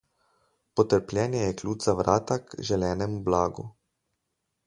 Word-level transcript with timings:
Potrpljenje 0.79 1.41
je 1.43 1.51
ključ 1.59 1.85
za 1.89 1.95
vrata 1.99 2.39
k 2.47 2.65
želenemu 2.69 3.23
blagu. 3.27 3.67